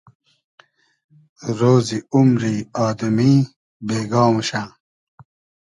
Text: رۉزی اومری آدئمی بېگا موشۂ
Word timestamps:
رۉزی 1.57 1.99
اومری 2.13 2.55
آدئمی 2.85 3.33
بېگا 3.87 4.23
موشۂ 4.33 4.61